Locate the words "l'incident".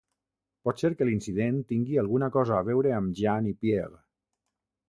1.09-1.59